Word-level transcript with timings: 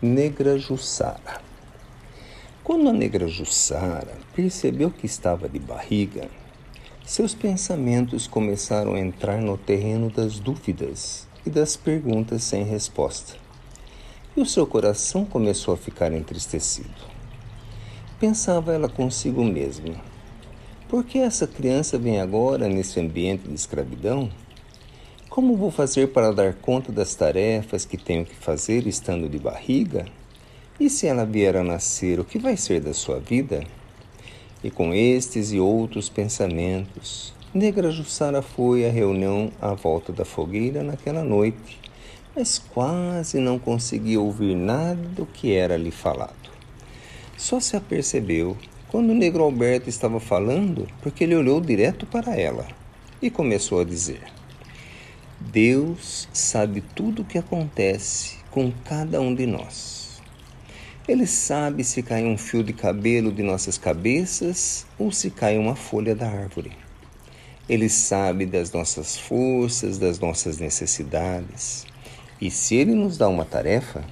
Negra 0.00 0.56
Jussara. 0.56 1.40
Quando 2.62 2.88
a 2.88 2.92
negra 2.92 3.26
Jussara 3.26 4.16
percebeu 4.32 4.92
que 4.92 5.06
estava 5.06 5.48
de 5.48 5.58
barriga, 5.58 6.28
seus 7.04 7.34
pensamentos 7.34 8.28
começaram 8.28 8.94
a 8.94 9.00
entrar 9.00 9.40
no 9.42 9.58
terreno 9.58 10.08
das 10.08 10.38
dúvidas 10.38 11.26
e 11.44 11.50
das 11.50 11.76
perguntas 11.76 12.44
sem 12.44 12.62
resposta. 12.62 13.34
E 14.36 14.40
o 14.40 14.46
seu 14.46 14.68
coração 14.68 15.24
começou 15.24 15.74
a 15.74 15.76
ficar 15.76 16.12
entristecido. 16.12 16.94
Pensava 18.20 18.72
ela 18.72 18.88
consigo 18.88 19.42
mesma: 19.42 19.96
por 20.88 21.02
que 21.02 21.18
essa 21.18 21.44
criança 21.48 21.98
vem 21.98 22.20
agora 22.20 22.68
nesse 22.68 23.00
ambiente 23.00 23.48
de 23.48 23.54
escravidão? 23.54 24.30
Como 25.38 25.54
vou 25.54 25.70
fazer 25.70 26.08
para 26.08 26.32
dar 26.32 26.52
conta 26.52 26.90
das 26.90 27.14
tarefas 27.14 27.84
que 27.84 27.96
tenho 27.96 28.24
que 28.24 28.34
fazer 28.34 28.88
estando 28.88 29.28
de 29.28 29.38
barriga? 29.38 30.04
E 30.80 30.90
se 30.90 31.06
ela 31.06 31.24
vier 31.24 31.56
a 31.56 31.62
nascer, 31.62 32.18
o 32.18 32.24
que 32.24 32.40
vai 32.40 32.56
ser 32.56 32.80
da 32.80 32.92
sua 32.92 33.20
vida? 33.20 33.62
E 34.64 34.68
com 34.68 34.92
estes 34.92 35.52
e 35.52 35.60
outros 35.60 36.08
pensamentos, 36.08 37.32
Negra 37.54 37.92
Jussara 37.92 38.42
foi 38.42 38.84
à 38.84 38.90
reunião 38.90 39.52
à 39.62 39.74
volta 39.74 40.12
da 40.12 40.24
fogueira 40.24 40.82
naquela 40.82 41.22
noite, 41.22 41.78
mas 42.34 42.58
quase 42.58 43.38
não 43.38 43.60
conseguia 43.60 44.20
ouvir 44.20 44.56
nada 44.56 45.00
do 45.14 45.24
que 45.24 45.54
era 45.54 45.76
lhe 45.76 45.92
falado. 45.92 46.50
Só 47.36 47.60
se 47.60 47.76
apercebeu 47.76 48.56
quando 48.88 49.10
o 49.10 49.14
negro 49.14 49.44
Alberto 49.44 49.88
estava 49.88 50.18
falando 50.18 50.88
porque 51.00 51.22
ele 51.22 51.36
olhou 51.36 51.60
direto 51.60 52.06
para 52.06 52.36
ela 52.36 52.66
e 53.22 53.30
começou 53.30 53.80
a 53.80 53.84
dizer. 53.84 54.37
Deus 55.40 56.28
sabe 56.32 56.80
tudo 56.80 57.22
o 57.22 57.24
que 57.24 57.38
acontece 57.38 58.38
com 58.50 58.72
cada 58.84 59.20
um 59.20 59.32
de 59.32 59.46
nós. 59.46 60.20
Ele 61.06 61.26
sabe 61.26 61.84
se 61.84 62.02
cai 62.02 62.24
um 62.24 62.36
fio 62.36 62.62
de 62.62 62.72
cabelo 62.72 63.32
de 63.32 63.42
nossas 63.42 63.78
cabeças 63.78 64.84
ou 64.98 65.12
se 65.12 65.30
cai 65.30 65.56
uma 65.56 65.76
folha 65.76 66.14
da 66.14 66.28
árvore. 66.28 66.72
Ele 67.68 67.88
sabe 67.88 68.46
das 68.46 68.72
nossas 68.72 69.16
forças, 69.16 69.96
das 69.96 70.18
nossas 70.18 70.58
necessidades. 70.58 71.86
E 72.40 72.50
se 72.50 72.74
ele 72.74 72.94
nos 72.94 73.16
dá 73.16 73.28
uma 73.28 73.44
tarefa, 73.44 74.04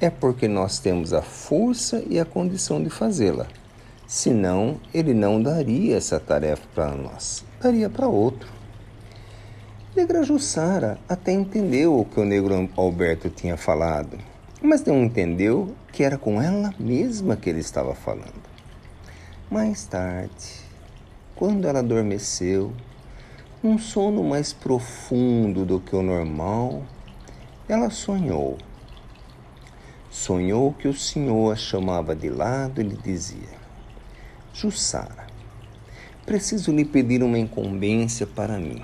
é 0.00 0.10
porque 0.10 0.46
nós 0.46 0.78
temos 0.78 1.12
a 1.12 1.22
força 1.22 2.02
e 2.06 2.20
a 2.20 2.24
condição 2.24 2.82
de 2.82 2.90
fazê-la. 2.90 3.46
Senão, 4.06 4.78
ele 4.92 5.14
não 5.14 5.42
daria 5.42 5.96
essa 5.96 6.20
tarefa 6.20 6.62
para 6.74 6.94
nós, 6.94 7.44
daria 7.60 7.88
para 7.88 8.06
outro. 8.06 8.48
Negra 9.96 10.22
Jussara 10.22 10.98
até 11.08 11.32
entendeu 11.32 11.98
o 11.98 12.04
que 12.04 12.20
o 12.20 12.24
negro 12.26 12.68
Alberto 12.76 13.30
tinha 13.30 13.56
falado, 13.56 14.18
mas 14.60 14.84
não 14.84 15.02
entendeu 15.02 15.74
que 15.90 16.04
era 16.04 16.18
com 16.18 16.40
ela 16.40 16.74
mesma 16.78 17.34
que 17.34 17.48
ele 17.48 17.60
estava 17.60 17.94
falando. 17.94 18.44
Mais 19.50 19.86
tarde, 19.86 20.60
quando 21.34 21.66
ela 21.66 21.78
adormeceu, 21.78 22.74
num 23.62 23.78
sono 23.78 24.22
mais 24.22 24.52
profundo 24.52 25.64
do 25.64 25.80
que 25.80 25.96
o 25.96 26.02
normal, 26.02 26.82
ela 27.66 27.88
sonhou. 27.88 28.58
Sonhou 30.10 30.74
que 30.74 30.88
o 30.88 30.94
Senhor 30.94 31.54
a 31.54 31.56
chamava 31.56 32.14
de 32.14 32.28
lado 32.28 32.82
e 32.82 32.84
lhe 32.84 32.96
dizia: 32.96 33.56
Jussara, 34.52 35.26
preciso 36.26 36.70
lhe 36.70 36.84
pedir 36.84 37.22
uma 37.22 37.38
incumbência 37.38 38.26
para 38.26 38.58
mim. 38.58 38.82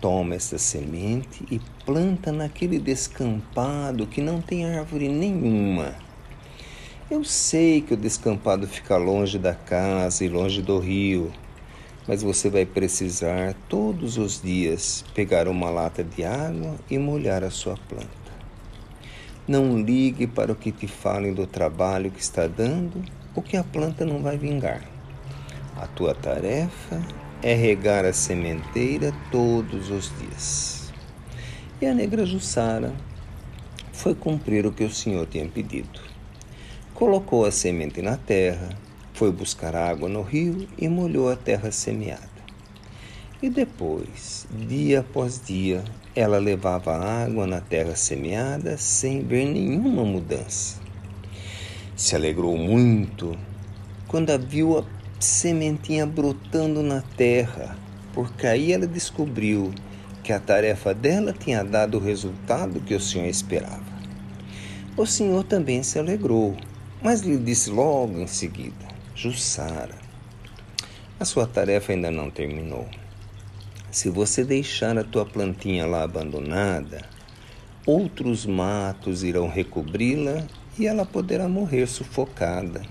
Toma 0.00 0.36
essa 0.36 0.58
semente 0.58 1.44
e 1.50 1.60
planta 1.84 2.30
naquele 2.30 2.78
descampado 2.78 4.06
que 4.06 4.20
não 4.20 4.40
tem 4.40 4.64
árvore 4.64 5.08
nenhuma. 5.08 5.96
Eu 7.10 7.24
sei 7.24 7.80
que 7.80 7.94
o 7.94 7.96
descampado 7.96 8.68
fica 8.68 8.96
longe 8.96 9.38
da 9.38 9.54
casa 9.54 10.24
e 10.24 10.28
longe 10.28 10.62
do 10.62 10.78
rio, 10.78 11.32
mas 12.06 12.22
você 12.22 12.48
vai 12.48 12.64
precisar 12.64 13.54
todos 13.68 14.18
os 14.18 14.40
dias 14.40 15.04
pegar 15.14 15.48
uma 15.48 15.68
lata 15.68 16.04
de 16.04 16.22
água 16.22 16.76
e 16.88 16.96
molhar 16.98 17.42
a 17.42 17.50
sua 17.50 17.76
planta. 17.88 18.08
Não 19.48 19.80
ligue 19.80 20.26
para 20.26 20.52
o 20.52 20.56
que 20.56 20.70
te 20.70 20.86
falem 20.86 21.32
do 21.32 21.46
trabalho 21.46 22.10
que 22.10 22.20
está 22.20 22.46
dando, 22.46 23.02
porque 23.34 23.56
a 23.56 23.64
planta 23.64 24.04
não 24.04 24.22
vai 24.22 24.36
vingar. 24.36 24.82
A 25.76 25.86
tua 25.86 26.14
tarefa 26.14 27.02
é 27.42 27.54
regar 27.54 28.04
a 28.04 28.12
sementeira 28.12 29.12
todos 29.30 29.90
os 29.90 30.12
dias. 30.18 30.92
E 31.80 31.86
a 31.86 31.94
negra 31.94 32.26
Jussara 32.26 32.92
foi 33.92 34.14
cumprir 34.14 34.66
o 34.66 34.72
que 34.72 34.84
o 34.84 34.92
Senhor 34.92 35.26
tinha 35.26 35.46
pedido. 35.46 36.00
Colocou 36.94 37.44
a 37.44 37.52
semente 37.52 38.02
na 38.02 38.16
terra, 38.16 38.70
foi 39.14 39.30
buscar 39.30 39.76
água 39.76 40.08
no 40.08 40.22
rio 40.22 40.68
e 40.76 40.88
molhou 40.88 41.30
a 41.30 41.36
terra 41.36 41.70
semeada. 41.70 42.28
E 43.40 43.48
depois, 43.48 44.48
dia 44.50 45.00
após 45.00 45.40
dia, 45.40 45.84
ela 46.16 46.38
levava 46.38 46.96
água 46.96 47.46
na 47.46 47.60
terra 47.60 47.94
semeada 47.94 48.76
sem 48.76 49.22
ver 49.22 49.44
nenhuma 49.44 50.04
mudança. 50.04 50.80
Se 51.94 52.16
alegrou 52.16 52.56
muito 52.56 53.38
quando 54.08 54.30
a 54.30 54.36
viu 54.36 54.84
sementinha 55.24 56.06
brotando 56.06 56.82
na 56.82 57.02
terra, 57.16 57.76
porque 58.12 58.46
aí 58.46 58.72
ela 58.72 58.86
descobriu 58.86 59.72
que 60.22 60.32
a 60.32 60.38
tarefa 60.38 60.94
dela 60.94 61.32
tinha 61.32 61.64
dado 61.64 61.96
o 61.96 62.00
resultado 62.00 62.80
que 62.80 62.94
o 62.94 63.00
Senhor 63.00 63.26
esperava. 63.26 63.98
O 64.96 65.06
Senhor 65.06 65.44
também 65.44 65.82
se 65.82 65.98
alegrou, 65.98 66.56
mas 67.02 67.20
lhe 67.20 67.36
disse 67.36 67.70
logo 67.70 68.18
em 68.18 68.26
seguida: 68.26 68.86
Jussara, 69.14 69.94
a 71.18 71.24
sua 71.24 71.46
tarefa 71.46 71.92
ainda 71.92 72.10
não 72.10 72.30
terminou. 72.30 72.86
Se 73.90 74.10
você 74.10 74.44
deixar 74.44 74.98
a 74.98 75.04
tua 75.04 75.24
plantinha 75.24 75.86
lá 75.86 76.02
abandonada, 76.02 77.02
outros 77.86 78.44
matos 78.44 79.22
irão 79.22 79.48
recobri-la 79.48 80.46
e 80.78 80.86
ela 80.86 81.06
poderá 81.06 81.48
morrer 81.48 81.86
sufocada. 81.86 82.82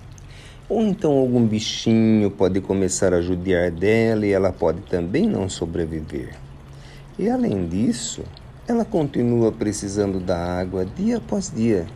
Ou 0.70 0.82
então 0.82 1.14
algum 1.18 1.48
bichinho 1.48 2.30
pode 2.30 2.60
começar 2.60 3.14
a 3.14 3.22
judiar 3.22 3.72
dela 3.72 4.26
e 4.26 4.34
ela 4.34 4.52
pode 4.52 4.82
também 4.82 5.26
não 5.26 5.48
sobreviver. 5.48 6.36
E 7.18 7.30
além 7.30 7.66
disso, 7.70 8.22
ela 8.68 8.84
continua 8.84 9.50
precisando 9.50 10.20
da 10.20 10.38
água 10.38 10.86
dia 10.86 11.18
após 11.18 11.50
dia 11.50 11.88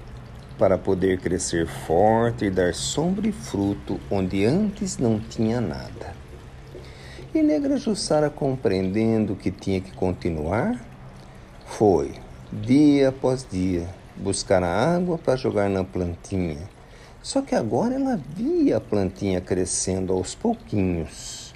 para 0.58 0.78
poder 0.78 1.20
crescer 1.20 1.68
forte 1.68 2.46
e 2.46 2.50
dar 2.50 2.74
sombra 2.74 3.28
e 3.28 3.34
fruto 3.34 4.00
onde 4.10 4.46
antes 4.46 4.98
não 4.98 5.20
tinha 5.20 5.60
nada. 5.60 6.16
E 7.36 7.42
Negra 7.42 7.76
Jussara, 7.76 8.30
compreendendo 8.30 9.36
que 9.36 9.52
tinha 9.52 9.82
que 9.82 9.92
continuar, 9.92 10.80
foi, 11.66 12.14
dia 12.54 13.10
após 13.10 13.46
dia, 13.50 13.90
buscar 14.16 14.64
a 14.64 14.96
água 14.96 15.18
para 15.18 15.36
jogar 15.36 15.70
na 15.70 15.84
plantinha 15.84 16.81
só 17.22 17.42
que 17.42 17.56
agora 17.56 17.96
ela 17.96 18.20
via 18.36 18.78
a 18.78 18.82
plantinha 18.82 19.40
crescendo 19.40 20.14
aos 20.14 20.34
pouquinhos. 20.34 21.54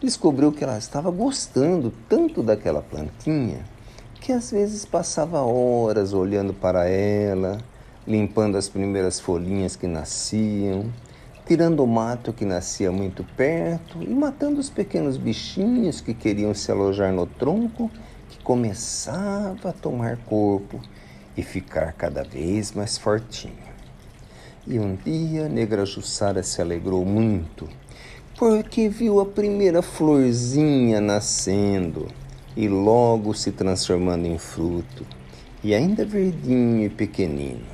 Descobriu 0.00 0.52
que 0.52 0.62
ela 0.62 0.78
estava 0.78 1.10
gostando 1.10 1.92
tanto 2.08 2.42
daquela 2.42 2.82
plantinha 2.82 3.64
que 4.20 4.32
às 4.32 4.50
vezes 4.50 4.84
passava 4.84 5.40
horas 5.40 6.12
olhando 6.12 6.52
para 6.52 6.86
ela, 6.86 7.58
limpando 8.06 8.58
as 8.58 8.68
primeiras 8.68 9.18
folhinhas 9.18 9.76
que 9.76 9.86
nasciam, 9.86 10.92
tirando 11.46 11.82
o 11.82 11.86
mato 11.86 12.32
que 12.32 12.44
nascia 12.44 12.92
muito 12.92 13.24
perto 13.36 14.02
e 14.02 14.08
matando 14.08 14.60
os 14.60 14.68
pequenos 14.68 15.16
bichinhos 15.16 16.00
que 16.00 16.12
queriam 16.12 16.52
se 16.52 16.70
alojar 16.70 17.12
no 17.12 17.26
tronco, 17.26 17.90
que 18.28 18.38
começava 18.42 19.70
a 19.70 19.72
tomar 19.72 20.18
corpo 20.18 20.80
e 21.36 21.42
ficar 21.42 21.92
cada 21.94 22.22
vez 22.22 22.72
mais 22.72 22.98
fortinho. 22.98 23.67
E 24.70 24.78
um 24.78 24.96
dia 25.02 25.48
Negra 25.48 25.86
Jussara 25.86 26.42
se 26.42 26.60
alegrou 26.60 27.02
muito, 27.02 27.66
porque 28.38 28.86
viu 28.86 29.18
a 29.18 29.24
primeira 29.24 29.80
florzinha 29.80 31.00
nascendo 31.00 32.06
e 32.54 32.68
logo 32.68 33.32
se 33.32 33.50
transformando 33.50 34.26
em 34.26 34.36
fruto, 34.36 35.06
e 35.64 35.74
ainda 35.74 36.04
verdinho 36.04 36.84
e 36.84 36.90
pequenino. 36.90 37.64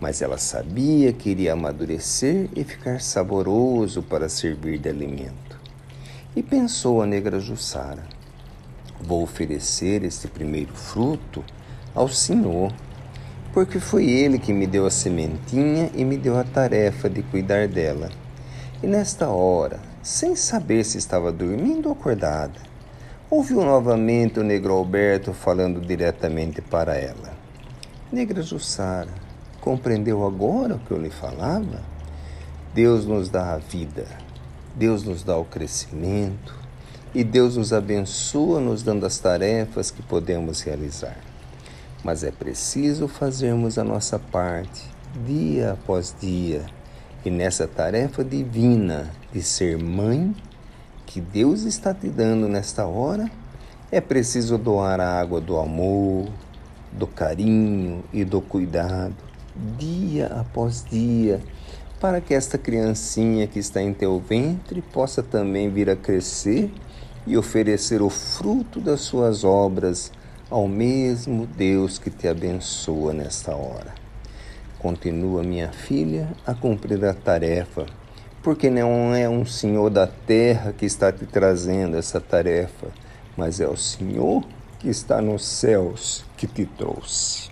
Mas 0.00 0.22
ela 0.22 0.38
sabia 0.38 1.12
que 1.12 1.30
iria 1.30 1.54
amadurecer 1.54 2.48
e 2.54 2.62
ficar 2.62 3.00
saboroso 3.00 4.00
para 4.00 4.28
servir 4.28 4.78
de 4.78 4.88
alimento. 4.88 5.58
E 6.36 6.44
pensou 6.44 7.02
a 7.02 7.06
negra 7.06 7.40
Jussara: 7.40 8.04
vou 9.00 9.24
oferecer 9.24 10.04
este 10.04 10.28
primeiro 10.28 10.74
fruto 10.74 11.42
ao 11.92 12.08
Senhor 12.08 12.72
porque 13.52 13.80
foi 13.80 14.08
ele 14.08 14.38
que 14.38 14.52
me 14.52 14.66
deu 14.66 14.86
a 14.86 14.90
sementinha 14.90 15.90
e 15.94 16.04
me 16.04 16.16
deu 16.16 16.38
a 16.38 16.44
tarefa 16.44 17.08
de 17.08 17.22
cuidar 17.22 17.68
dela. 17.68 18.10
E 18.82 18.86
nesta 18.86 19.28
hora, 19.28 19.80
sem 20.02 20.36
saber 20.36 20.84
se 20.84 20.98
estava 20.98 21.30
dormindo 21.30 21.86
ou 21.86 21.92
acordada, 21.92 22.60
ouviu 23.30 23.64
novamente 23.64 24.40
o 24.40 24.44
negro 24.44 24.72
Alberto 24.72 25.32
falando 25.32 25.80
diretamente 25.80 26.62
para 26.62 26.96
ela. 26.96 27.30
Negra 28.12 28.42
Jussara, 28.42 29.30
Compreendeu 29.60 30.26
agora 30.26 30.76
o 30.76 30.78
que 30.78 30.90
eu 30.90 30.98
lhe 30.98 31.10
falava? 31.10 31.82
Deus 32.74 33.04
nos 33.04 33.28
dá 33.28 33.52
a 33.52 33.58
vida, 33.58 34.06
Deus 34.74 35.04
nos 35.04 35.22
dá 35.22 35.36
o 35.36 35.44
crescimento 35.44 36.54
e 37.14 37.22
Deus 37.22 37.56
nos 37.56 37.72
abençoa 37.72 38.58
nos 38.58 38.82
dando 38.82 39.04
as 39.04 39.18
tarefas 39.18 39.90
que 39.90 40.00
podemos 40.02 40.62
realizar. 40.62 41.29
Mas 42.02 42.24
é 42.24 42.30
preciso 42.30 43.06
fazermos 43.06 43.78
a 43.78 43.84
nossa 43.84 44.18
parte 44.18 44.82
dia 45.24 45.72
após 45.72 46.14
dia. 46.18 46.64
E 47.24 47.30
nessa 47.30 47.66
tarefa 47.66 48.24
divina 48.24 49.10
de 49.32 49.42
ser 49.42 49.78
mãe 49.78 50.34
que 51.04 51.20
Deus 51.20 51.64
está 51.64 51.92
te 51.92 52.08
dando 52.08 52.48
nesta 52.48 52.86
hora, 52.86 53.30
é 53.92 54.00
preciso 54.00 54.56
doar 54.56 55.00
a 55.00 55.20
água 55.20 55.40
do 55.40 55.58
amor, 55.58 56.28
do 56.92 57.06
carinho 57.06 58.02
e 58.12 58.24
do 58.24 58.40
cuidado, 58.40 59.16
dia 59.76 60.28
após 60.28 60.84
dia, 60.88 61.40
para 62.00 62.20
que 62.20 62.32
esta 62.32 62.56
criancinha 62.56 63.46
que 63.46 63.58
está 63.58 63.82
em 63.82 63.92
teu 63.92 64.18
ventre 64.18 64.80
possa 64.80 65.22
também 65.22 65.68
vir 65.68 65.90
a 65.90 65.96
crescer 65.96 66.72
e 67.26 67.36
oferecer 67.36 68.00
o 68.00 68.08
fruto 68.08 68.80
das 68.80 69.00
suas 69.00 69.44
obras 69.44 70.10
ao 70.50 70.66
mesmo 70.66 71.46
Deus 71.46 71.98
que 71.98 72.10
te 72.10 72.26
abençoa 72.26 73.12
nesta 73.14 73.54
hora. 73.54 73.94
Continua, 74.80 75.44
minha 75.44 75.70
filha, 75.70 76.28
a 76.44 76.52
cumprir 76.54 77.04
a 77.04 77.14
tarefa, 77.14 77.86
porque 78.42 78.68
não 78.68 79.14
é 79.14 79.28
um 79.28 79.46
Senhor 79.46 79.88
da 79.90 80.06
terra 80.06 80.72
que 80.72 80.84
está 80.84 81.12
te 81.12 81.24
trazendo 81.24 81.96
essa 81.96 82.20
tarefa, 82.20 82.88
mas 83.36 83.60
é 83.60 83.68
o 83.68 83.76
Senhor 83.76 84.42
que 84.80 84.88
está 84.88 85.22
nos 85.22 85.44
céus 85.44 86.24
que 86.36 86.46
te 86.46 86.64
trouxe. 86.66 87.50